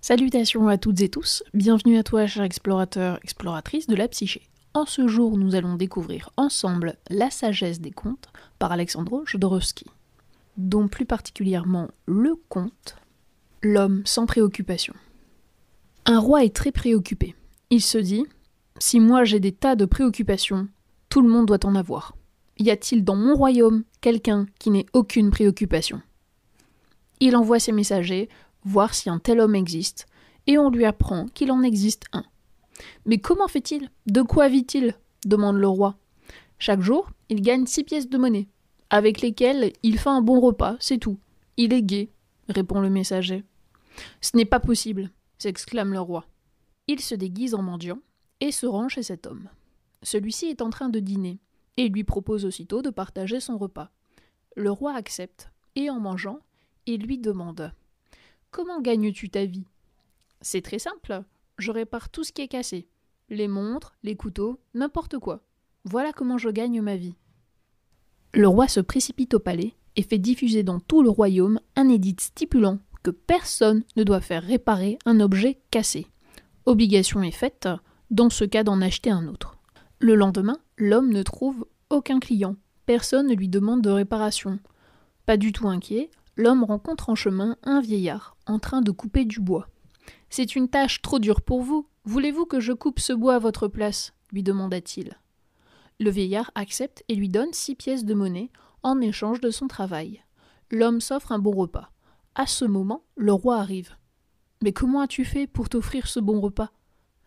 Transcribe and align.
Salutations 0.00 0.68
à 0.68 0.78
toutes 0.78 1.00
et 1.00 1.08
tous, 1.08 1.42
bienvenue 1.54 1.98
à 1.98 2.04
toi 2.04 2.26
cher 2.26 2.44
explorateur, 2.44 3.18
exploratrice 3.24 3.88
de 3.88 3.96
la 3.96 4.06
psyché. 4.06 4.42
En 4.72 4.86
ce 4.86 5.08
jour, 5.08 5.36
nous 5.36 5.56
allons 5.56 5.74
découvrir 5.74 6.30
ensemble 6.36 6.96
La 7.10 7.30
sagesse 7.30 7.80
des 7.80 7.90
contes 7.90 8.28
par 8.60 8.70
Alexandro 8.70 9.26
Jodorowsky, 9.26 9.86
dont 10.56 10.86
plus 10.86 11.04
particulièrement 11.04 11.88
le 12.06 12.36
conte 12.48 12.96
L'homme 13.60 14.02
sans 14.04 14.24
préoccupation. 14.26 14.94
Un 16.06 16.20
roi 16.20 16.44
est 16.44 16.54
très 16.54 16.70
préoccupé. 16.70 17.34
Il 17.70 17.82
se 17.82 17.98
dit 17.98 18.24
Si 18.78 19.00
moi 19.00 19.24
j'ai 19.24 19.40
des 19.40 19.52
tas 19.52 19.74
de 19.74 19.84
préoccupations, 19.84 20.68
tout 21.08 21.22
le 21.22 21.28
monde 21.28 21.46
doit 21.46 21.66
en 21.66 21.74
avoir. 21.74 22.14
Y 22.56 22.70
a-t-il 22.70 23.02
dans 23.02 23.16
mon 23.16 23.34
royaume 23.34 23.82
quelqu'un 24.00 24.46
qui 24.60 24.70
n'ait 24.70 24.86
aucune 24.92 25.30
préoccupation? 25.30 26.00
Il 27.18 27.36
envoie 27.36 27.58
ses 27.58 27.72
messagers 27.72 28.28
voir 28.64 28.94
si 28.94 29.10
un 29.10 29.18
tel 29.18 29.40
homme 29.40 29.54
existe, 29.54 30.06
et 30.46 30.58
on 30.58 30.70
lui 30.70 30.84
apprend 30.84 31.26
qu'il 31.26 31.52
en 31.52 31.62
existe 31.62 32.04
un. 32.12 32.24
Mais 33.06 33.18
comment 33.18 33.48
fait-il? 33.48 33.90
De 34.06 34.22
quoi 34.22 34.48
vit-il? 34.48 34.94
demande 35.24 35.56
le 35.56 35.68
roi. 35.68 35.96
Chaque 36.58 36.80
jour, 36.80 37.10
il 37.28 37.42
gagne 37.42 37.66
six 37.66 37.84
pièces 37.84 38.08
de 38.08 38.18
monnaie, 38.18 38.48
avec 38.90 39.20
lesquelles 39.20 39.72
il 39.82 39.98
fait 39.98 40.08
un 40.08 40.22
bon 40.22 40.40
repas, 40.40 40.76
c'est 40.80 40.98
tout. 40.98 41.18
Il 41.56 41.72
est 41.72 41.82
gai, 41.82 42.10
répond 42.48 42.80
le 42.80 42.90
messager. 42.90 43.44
Ce 44.20 44.36
n'est 44.36 44.44
pas 44.44 44.60
possible, 44.60 45.10
s'exclame 45.38 45.92
le 45.92 46.00
roi. 46.00 46.26
Il 46.86 47.00
se 47.00 47.14
déguise 47.14 47.54
en 47.54 47.62
mendiant 47.62 47.98
et 48.40 48.52
se 48.52 48.66
rend 48.66 48.88
chez 48.88 49.02
cet 49.02 49.26
homme. 49.26 49.48
Celui-ci 50.02 50.46
est 50.46 50.62
en 50.62 50.70
train 50.70 50.88
de 50.88 51.00
dîner 51.00 51.40
et 51.76 51.88
lui 51.88 52.04
propose 52.04 52.44
aussitôt 52.44 52.82
de 52.82 52.90
partager 52.90 53.40
son 53.40 53.58
repas. 53.58 53.90
Le 54.56 54.70
roi 54.70 54.94
accepte 54.94 55.50
et 55.74 55.90
en 55.90 56.00
mangeant, 56.00 56.40
il 56.86 57.02
lui 57.02 57.18
demande 57.18 57.72
Comment 58.50 58.80
gagnes-tu 58.80 59.28
ta 59.28 59.44
vie? 59.44 59.66
C'est 60.40 60.62
très 60.62 60.78
simple. 60.78 61.22
Je 61.58 61.70
répare 61.70 62.08
tout 62.08 62.24
ce 62.24 62.32
qui 62.32 62.42
est 62.42 62.48
cassé. 62.48 62.88
Les 63.28 63.48
montres, 63.48 63.96
les 64.02 64.16
couteaux, 64.16 64.58
n'importe 64.74 65.18
quoi. 65.18 65.42
Voilà 65.84 66.12
comment 66.12 66.38
je 66.38 66.48
gagne 66.48 66.80
ma 66.80 66.96
vie. 66.96 67.14
Le 68.32 68.48
roi 68.48 68.68
se 68.68 68.80
précipite 68.80 69.34
au 69.34 69.38
palais 69.38 69.74
et 69.96 70.02
fait 70.02 70.18
diffuser 70.18 70.62
dans 70.62 70.80
tout 70.80 71.02
le 71.02 71.10
royaume 71.10 71.60
un 71.76 71.88
édit 71.88 72.16
stipulant 72.18 72.78
que 73.02 73.10
personne 73.10 73.84
ne 73.96 74.04
doit 74.04 74.20
faire 74.20 74.42
réparer 74.42 74.98
un 75.04 75.20
objet 75.20 75.60
cassé. 75.70 76.06
Obligation 76.66 77.22
est 77.22 77.30
faite, 77.30 77.68
dans 78.10 78.30
ce 78.30 78.44
cas 78.44 78.64
d'en 78.64 78.80
acheter 78.80 79.10
un 79.10 79.28
autre. 79.28 79.56
Le 79.98 80.14
lendemain, 80.14 80.58
l'homme 80.76 81.12
ne 81.12 81.22
trouve 81.22 81.66
aucun 81.90 82.18
client. 82.18 82.56
Personne 82.86 83.26
ne 83.26 83.34
lui 83.34 83.48
demande 83.48 83.82
de 83.82 83.90
réparation. 83.90 84.58
Pas 85.26 85.36
du 85.36 85.52
tout 85.52 85.68
inquiet, 85.68 86.10
l'homme 86.38 86.62
rencontre 86.62 87.10
en 87.10 87.16
chemin 87.16 87.56
un 87.64 87.80
vieillard 87.80 88.36
en 88.46 88.60
train 88.60 88.80
de 88.80 88.92
couper 88.92 89.24
du 89.24 89.40
bois. 89.40 89.68
C'est 90.30 90.54
une 90.54 90.68
tâche 90.68 91.02
trop 91.02 91.18
dure 91.18 91.42
pour 91.42 91.62
vous. 91.62 91.88
Voulez-vous 92.04 92.46
que 92.46 92.60
je 92.60 92.72
coupe 92.72 93.00
ce 93.00 93.12
bois 93.12 93.34
à 93.34 93.38
votre 93.40 93.68
place? 93.68 94.14
lui 94.32 94.42
demanda-t-il. 94.42 95.18
Le 95.98 96.10
vieillard 96.10 96.52
accepte 96.54 97.02
et 97.08 97.16
lui 97.16 97.28
donne 97.28 97.52
six 97.52 97.74
pièces 97.74 98.04
de 98.04 98.14
monnaie 98.14 98.50
en 98.82 99.00
échange 99.00 99.40
de 99.40 99.50
son 99.50 99.66
travail. 99.66 100.22
L'homme 100.70 101.00
s'offre 101.00 101.32
un 101.32 101.40
bon 101.40 101.50
repas. 101.50 101.90
À 102.36 102.46
ce 102.46 102.64
moment, 102.64 103.02
le 103.16 103.32
roi 103.32 103.56
arrive. 103.56 103.96
Mais 104.62 104.72
comment 104.72 105.00
as-tu 105.00 105.24
fait 105.24 105.48
pour 105.48 105.68
t'offrir 105.68 106.06
ce 106.06 106.20
bon 106.20 106.40
repas? 106.40 106.70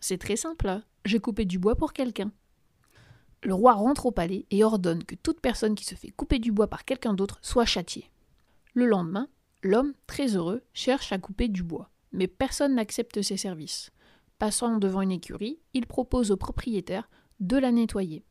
C'est 0.00 0.18
très 0.18 0.36
simple, 0.36 0.80
j'ai 1.04 1.18
coupé 1.18 1.44
du 1.44 1.58
bois 1.58 1.76
pour 1.76 1.92
quelqu'un. 1.92 2.32
Le 3.42 3.52
roi 3.52 3.74
rentre 3.74 4.06
au 4.06 4.10
palais 4.12 4.46
et 4.50 4.64
ordonne 4.64 5.04
que 5.04 5.16
toute 5.16 5.40
personne 5.40 5.74
qui 5.74 5.84
se 5.84 5.96
fait 5.96 6.10
couper 6.10 6.38
du 6.38 6.50
bois 6.52 6.68
par 6.68 6.84
quelqu'un 6.84 7.12
d'autre 7.12 7.40
soit 7.42 7.66
châtiée. 7.66 8.11
Le 8.74 8.86
lendemain, 8.86 9.28
l'homme, 9.62 9.92
très 10.06 10.36
heureux, 10.36 10.62
cherche 10.72 11.12
à 11.12 11.18
couper 11.18 11.48
du 11.48 11.62
bois, 11.62 11.90
mais 12.10 12.26
personne 12.26 12.74
n'accepte 12.74 13.20
ses 13.20 13.36
services. 13.36 13.90
Passant 14.38 14.78
devant 14.78 15.02
une 15.02 15.12
écurie, 15.12 15.60
il 15.74 15.86
propose 15.86 16.30
au 16.30 16.36
propriétaire 16.36 17.10
de 17.40 17.58
la 17.58 17.70
nettoyer. 17.70 18.24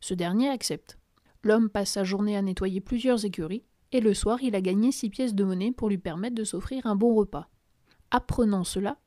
Ce 0.00 0.12
dernier 0.12 0.48
accepte. 0.48 0.98
L'homme 1.44 1.70
passe 1.70 1.92
sa 1.92 2.04
journée 2.04 2.36
à 2.36 2.42
nettoyer 2.42 2.80
plusieurs 2.80 3.24
écuries, 3.24 3.64
et 3.92 4.00
le 4.00 4.14
soir 4.14 4.42
il 4.42 4.56
a 4.56 4.60
gagné 4.60 4.90
six 4.90 5.10
pièces 5.10 5.34
de 5.34 5.44
monnaie 5.44 5.70
pour 5.70 5.88
lui 5.88 5.98
permettre 5.98 6.34
de 6.34 6.44
s'offrir 6.44 6.86
un 6.86 6.96
bon 6.96 7.14
repas. 7.14 7.48
Apprenant 8.10 8.64
cela, 8.64 8.98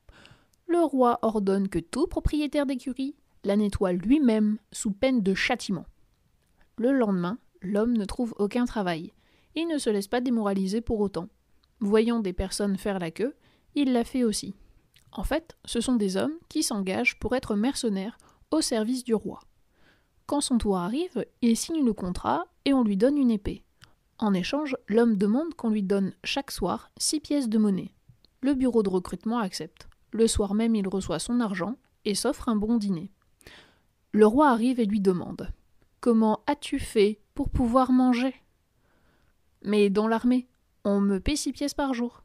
le 0.66 0.80
roi 0.80 1.18
ordonne 1.22 1.68
que 1.68 1.78
tout 1.78 2.06
propriétaire 2.06 2.66
d'écurie 2.66 3.14
la 3.44 3.56
nettoie 3.56 3.92
lui-même 3.92 4.58
sous 4.72 4.90
peine 4.90 5.22
de 5.22 5.34
châtiment. 5.34 5.86
Le 6.76 6.92
lendemain, 6.92 7.38
l'homme 7.60 7.96
ne 7.96 8.04
trouve 8.04 8.34
aucun 8.38 8.64
travail, 8.64 9.12
il 9.54 9.66
ne 9.66 9.78
se 9.78 9.90
laisse 9.90 10.08
pas 10.08 10.20
démoraliser 10.20 10.80
pour 10.80 11.00
autant. 11.00 11.28
Voyant 11.80 12.20
des 12.20 12.32
personnes 12.32 12.76
faire 12.76 12.98
la 12.98 13.10
queue, 13.10 13.34
il 13.74 13.92
la 13.92 14.04
fait 14.04 14.24
aussi. 14.24 14.54
En 15.12 15.24
fait, 15.24 15.56
ce 15.64 15.80
sont 15.80 15.96
des 15.96 16.16
hommes 16.16 16.34
qui 16.48 16.62
s'engagent 16.62 17.18
pour 17.18 17.34
être 17.34 17.54
mercenaires 17.54 18.18
au 18.50 18.60
service 18.60 19.04
du 19.04 19.14
roi. 19.14 19.40
Quand 20.26 20.40
son 20.40 20.58
tour 20.58 20.76
arrive, 20.76 21.24
il 21.40 21.56
signe 21.56 21.84
le 21.84 21.92
contrat 21.92 22.44
et 22.64 22.74
on 22.74 22.84
lui 22.84 22.96
donne 22.96 23.16
une 23.16 23.30
épée. 23.30 23.64
En 24.18 24.34
échange, 24.34 24.76
l'homme 24.88 25.16
demande 25.16 25.54
qu'on 25.54 25.70
lui 25.70 25.82
donne 25.82 26.12
chaque 26.24 26.50
soir 26.50 26.90
six 26.98 27.20
pièces 27.20 27.48
de 27.48 27.58
monnaie. 27.58 27.92
Le 28.40 28.54
bureau 28.54 28.82
de 28.82 28.90
recrutement 28.90 29.38
accepte. 29.38 29.88
Le 30.10 30.26
soir 30.26 30.54
même, 30.54 30.74
il 30.74 30.88
reçoit 30.88 31.18
son 31.18 31.40
argent 31.40 31.76
et 32.04 32.14
s'offre 32.14 32.48
un 32.48 32.56
bon 32.56 32.76
dîner. 32.76 33.10
Le 34.12 34.26
roi 34.26 34.48
arrive 34.48 34.80
et 34.80 34.86
lui 34.86 35.00
demande 35.00 35.48
Comment 36.00 36.40
as-tu 36.46 36.78
fait 36.78 37.20
pour 37.34 37.48
pouvoir 37.50 37.92
manger? 37.92 38.34
Mais 39.68 39.90
dans 39.90 40.08
l'armée, 40.08 40.48
on 40.84 40.98
me 40.98 41.20
paie 41.20 41.36
six 41.36 41.52
pièces 41.52 41.74
par 41.74 41.92
jour. 41.92 42.24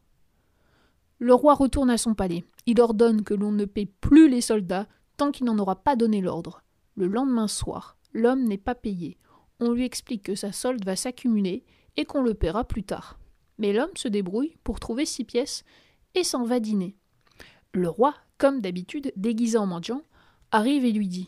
Le 1.20 1.34
roi 1.34 1.56
retourne 1.56 1.90
à 1.90 1.98
son 1.98 2.16
palais. 2.16 2.46
Il 2.66 2.80
ordonne 2.80 3.24
que 3.24 3.34
l'on 3.34 3.52
ne 3.52 3.66
paie 3.66 3.86
plus 3.86 4.30
les 4.30 4.40
soldats 4.40 4.88
tant 5.18 5.30
qu'il 5.30 5.46
n'en 5.46 5.60
aura 5.60 5.76
pas 5.76 5.98
donné 5.98 6.22
l'ordre. 6.22 6.64
Le 6.96 7.06
lendemain 7.08 7.50
soir, 7.50 7.98
l'homme 8.14 8.46
n'est 8.46 8.58
pas 8.58 8.76
payé. 8.76 9.18
On 9.60 9.74
lui 9.74 9.84
explique 9.84 10.24
que 10.24 10.36
sa 10.36 10.54
solde 10.54 10.86
va 10.86 10.96
s'accumuler 10.96 11.66
et 11.98 12.06
qu'on 12.06 12.24
le 12.24 12.34
paiera 12.34 12.64
plus 12.64 12.84
tard. 12.84 13.20
Mais 13.58 13.74
l'homme 13.74 13.96
se 13.96 14.08
débrouille 14.08 14.56
pour 14.64 14.80
trouver 14.80 15.06
six 15.06 15.26
pièces 15.26 15.66
et 16.16 16.24
s'en 16.24 16.46
va 16.46 16.62
dîner. 16.62 16.96
Le 17.74 17.90
roi, 17.90 18.16
comme 18.38 18.62
d'habitude, 18.62 19.12
déguisé 19.18 19.58
en 19.58 19.66
mendiant, 19.66 20.02
arrive 20.52 20.86
et 20.86 20.94
lui 20.94 21.10
dit 21.10 21.28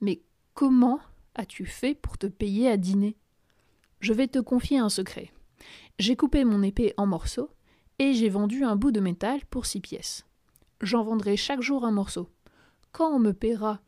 Mais 0.00 0.22
comment 0.54 0.98
as-tu 1.36 1.64
fait 1.64 1.94
pour 1.94 2.18
te 2.18 2.26
payer 2.26 2.68
à 2.68 2.76
dîner? 2.76 3.16
Je 4.02 4.12
vais 4.12 4.26
te 4.26 4.40
confier 4.40 4.78
un 4.78 4.88
secret. 4.88 5.32
J'ai 5.98 6.16
coupé 6.16 6.44
mon 6.44 6.62
épée 6.62 6.92
en 6.96 7.06
morceaux 7.06 7.50
et 8.00 8.14
j'ai 8.14 8.28
vendu 8.28 8.64
un 8.64 8.74
bout 8.74 8.90
de 8.90 9.00
métal 9.00 9.40
pour 9.46 9.64
six 9.64 9.80
pièces. 9.80 10.26
J'en 10.80 11.04
vendrai 11.04 11.36
chaque 11.36 11.62
jour 11.62 11.84
un 11.84 11.92
morceau. 11.92 12.28
Quand 12.90 13.08
on 13.10 13.20
me 13.20 13.32
paiera, 13.32 13.80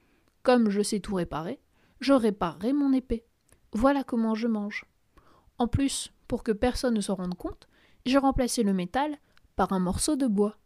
comme 0.44 0.70
je 0.70 0.82
sais 0.82 1.00
tout 1.00 1.16
réparer, 1.16 1.60
je 2.00 2.12
réparerai 2.12 2.72
mon 2.72 2.92
épée. 2.92 3.24
Voilà 3.72 4.04
comment 4.04 4.36
je 4.36 4.46
mange. 4.46 4.84
En 5.58 5.66
plus, 5.66 6.12
pour 6.28 6.44
que 6.44 6.52
personne 6.52 6.94
ne 6.94 7.00
se 7.00 7.10
rende 7.10 7.34
compte, 7.34 7.66
j'ai 8.06 8.18
remplacé 8.18 8.62
le 8.62 8.72
métal 8.72 9.18
par 9.56 9.72
un 9.72 9.80
morceau 9.80 10.14
de 10.14 10.28
bois. 10.28 10.56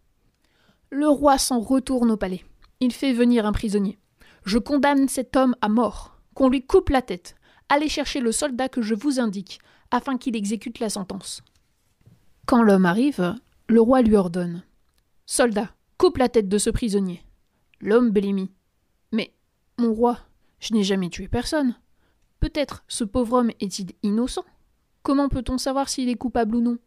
Le 0.91 1.09
roi 1.09 1.38
s'en 1.38 1.60
retourne 1.60 2.10
au 2.10 2.19
palais. 2.19 2.44
Il 2.80 2.92
fait 2.92 3.15
venir 3.15 3.47
un 3.47 3.53
prisonnier. 3.53 3.98
Je 4.44 4.59
condamne 4.59 5.09
cet 5.09 5.36
homme 5.36 5.56
à 5.62 5.70
mort, 5.70 6.20
qu'on 6.34 6.50
lui 6.50 6.66
coupe 6.66 6.91
la 6.91 7.03
tête, 7.03 7.34
Allez 7.69 7.89
chercher 7.89 8.21
le 8.21 8.33
soldat 8.33 8.69
que 8.69 8.83
je 8.83 8.95
vous 8.95 9.21
indique, 9.21 9.61
afin 9.91 10.17
qu'il 10.17 10.37
exécute 10.37 10.81
la 10.81 10.91
sentence. 10.91 11.43
Quand 12.47 12.62
l'homme 12.62 12.87
arrive, 12.87 13.34
le 13.69 13.81
roi 13.81 14.03
lui 14.03 14.17
ordonne. 14.17 14.62
Soldat, 15.27 15.71
coupe 15.99 16.17
la 16.17 16.28
tête 16.28 16.49
de 16.49 16.59
ce 16.59 16.71
prisonnier. 16.71 17.23
L'homme 17.81 18.11
blêmit. 18.11 18.51
Mais, 19.12 19.34
mon 19.78 19.93
roi, 19.93 20.19
je 20.61 20.73
n'ai 20.73 20.83
jamais 20.83 21.11
tué 21.11 21.28
personne. 21.28 21.77
Peut-être 22.41 22.84
ce 22.89 23.05
pauvre 23.05 23.39
homme 23.39 23.51
est-il 23.61 23.93
innocent 24.03 24.45
Comment 25.03 25.28
peut-on 25.28 25.59
savoir 25.59 25.89
s'il 25.89 26.09
est 26.09 26.17
coupable 26.17 26.57
ou 26.57 26.61
non? 26.61 26.78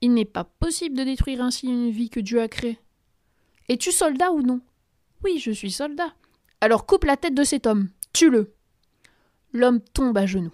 Il 0.00 0.14
n'est 0.14 0.24
pas 0.24 0.44
possible 0.44 0.96
de 0.96 1.04
détruire 1.04 1.42
ainsi 1.42 1.66
une 1.66 1.90
vie 1.90 2.10
que 2.10 2.20
Dieu 2.20 2.40
a 2.40 2.48
créée. 2.48 2.78
Es-tu 3.68 3.92
soldat 3.92 4.32
ou 4.32 4.42
non? 4.42 4.60
Oui, 5.24 5.38
je 5.38 5.50
suis 5.50 5.70
soldat. 5.70 6.12
Alors 6.60 6.86
coupe 6.86 7.04
la 7.04 7.16
tête 7.16 7.34
de 7.34 7.44
cet 7.44 7.66
homme, 7.66 7.88
tue-le. 8.12 8.54
L'homme 9.52 9.80
tombe 9.80 10.16
à 10.18 10.26
genoux. 10.26 10.52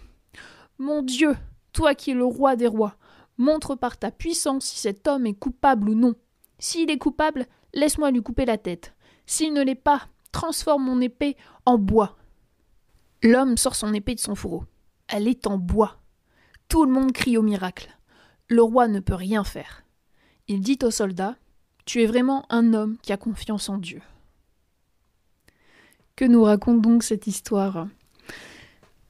Mon 0.79 1.02
Dieu, 1.02 1.37
toi 1.73 1.94
qui 1.94 2.12
es 2.12 2.14
le 2.14 2.25
roi 2.25 2.56
des 2.56 2.67
rois, 2.67 2.96
montre 3.38 3.75
par 3.75 3.99
ta 3.99 4.11
puissance 4.11 4.64
si 4.64 4.79
cet 4.79 5.06
homme 5.08 5.26
est 5.26 5.35
coupable 5.35 5.88
ou 5.88 5.94
non. 5.94 6.14
S'il 6.58 6.91
est 6.91 6.99
coupable, 6.99 7.46
laisse-moi 7.73 8.11
lui 8.11 8.23
couper 8.23 8.44
la 8.44 8.58
tête. 8.58 8.94
S'il 9.26 9.52
ne 9.52 9.62
l'est 9.62 9.75
pas, 9.75 10.08
transforme 10.32 10.85
mon 10.85 11.00
épée 11.00 11.37
en 11.67 11.79
bois. 11.79 12.17
L'homme 13.23 13.56
sort 13.56 13.75
son 13.75 13.93
épée 13.94 14.14
de 14.14 14.20
son 14.20 14.35
fourreau. 14.35 14.64
Elle 15.08 15.29
est 15.29 15.46
en 15.46 15.58
bois. 15.58 16.00
Tout 16.69 16.85
le 16.85 16.93
monde 16.93 17.12
crie 17.12 17.37
au 17.37 17.43
miracle. 17.43 17.96
Le 18.49 18.62
roi 18.62 18.88
ne 18.88 19.00
peut 19.00 19.14
rien 19.14 19.44
faire. 19.44 19.85
Il 20.49 20.61
dit 20.61 20.79
au 20.82 20.91
soldat 20.91 21.37
Tu 21.85 22.02
es 22.02 22.06
vraiment 22.06 22.44
un 22.50 22.75
homme 22.75 22.99
qui 22.99 23.12
a 23.12 23.17
confiance 23.17 23.69
en 23.69 23.79
Dieu. 23.79 24.02
Que 26.17 26.25
nous 26.25 26.44
raconte 26.44 26.81
donc 26.81 27.02
cette 27.02 27.26
histoire? 27.26 27.88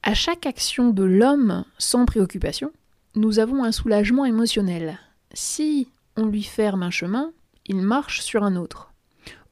À 0.05 0.13
chaque 0.13 0.45
action 0.45 0.91
de 0.91 1.03
l'homme 1.03 1.65
sans 1.79 2.05
préoccupation, 2.05 2.71
nous 3.15 3.39
avons 3.39 3.63
un 3.63 3.71
soulagement 3.71 4.23
émotionnel. 4.23 4.99
Si 5.33 5.89
on 6.15 6.27
lui 6.27 6.43
ferme 6.43 6.83
un 6.83 6.91
chemin, 6.91 7.33
il 7.65 7.77
marche 7.77 8.21
sur 8.21 8.43
un 8.43 8.55
autre. 8.55 8.93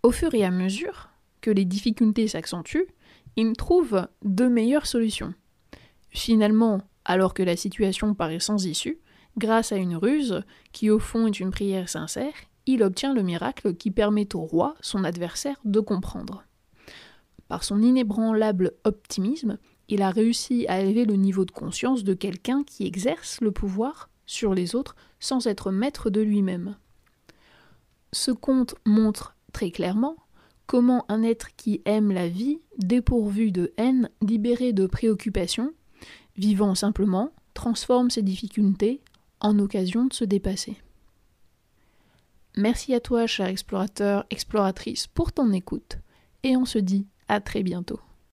Au 0.03 0.11
fur 0.11 0.35
et 0.35 0.45
à 0.45 0.51
mesure 0.51 1.09
que 1.41 1.49
les 1.49 1.65
difficultés 1.65 2.27
s'accentuent, 2.27 2.85
il 3.35 3.53
trouve 3.53 4.07
de 4.23 4.45
meilleures 4.45 4.85
solutions. 4.85 5.33
Finalement, 6.11 6.83
alors 7.03 7.33
que 7.33 7.41
la 7.41 7.57
situation 7.57 8.13
paraît 8.13 8.39
sans 8.39 8.63
issue, 8.67 8.99
grâce 9.39 9.71
à 9.71 9.77
une 9.77 9.95
ruse, 9.95 10.43
qui 10.71 10.91
au 10.91 10.99
fond 10.99 11.25
est 11.25 11.39
une 11.39 11.49
prière 11.49 11.89
sincère, 11.89 12.33
il 12.67 12.83
obtient 12.83 13.15
le 13.15 13.23
miracle 13.23 13.73
qui 13.73 13.89
permet 13.89 14.35
au 14.35 14.41
roi, 14.41 14.75
son 14.81 15.03
adversaire, 15.03 15.59
de 15.65 15.79
comprendre. 15.79 16.43
Par 17.47 17.63
son 17.63 17.81
inébranlable 17.81 18.73
optimisme, 18.83 19.57
il 19.93 20.01
a 20.01 20.09
réussi 20.09 20.65
à 20.69 20.81
élever 20.81 21.05
le 21.05 21.15
niveau 21.15 21.45
de 21.45 21.51
conscience 21.51 22.03
de 22.03 22.15
quelqu'un 22.15 22.63
qui 22.63 22.87
exerce 22.87 23.41
le 23.41 23.51
pouvoir 23.51 24.09
sur 24.25 24.55
les 24.55 24.73
autres 24.73 24.95
sans 25.19 25.45
être 25.45 25.69
maître 25.69 26.09
de 26.09 26.19
lui-même. 26.19 26.77
Ce 28.11 28.31
conte 28.31 28.73
montre 28.87 29.35
très 29.51 29.69
clairement 29.69 30.15
comment 30.65 31.05
un 31.09 31.21
être 31.21 31.55
qui 31.55 31.83
aime 31.85 32.11
la 32.11 32.27
vie, 32.27 32.59
dépourvu 32.79 33.51
de 33.51 33.71
haine, 33.77 34.09
libéré 34.23 34.73
de 34.73 34.87
préoccupations, 34.87 35.73
vivant 36.37 36.73
simplement, 36.73 37.31
transforme 37.53 38.09
ses 38.09 38.23
difficultés 38.23 38.99
en 39.41 39.59
occasion 39.59 40.05
de 40.05 40.13
se 40.13 40.25
dépasser. 40.25 40.75
Merci 42.57 42.95
à 42.95 42.99
toi, 42.99 43.27
cher 43.27 43.45
explorateur, 43.45 44.25
exploratrice, 44.31 45.05
pour 45.05 45.33
ton 45.33 45.53
écoute, 45.53 45.99
et 46.41 46.57
on 46.57 46.65
se 46.65 46.79
dit 46.79 47.05
à 47.27 47.41
très 47.41 47.61
bientôt. 47.61 47.99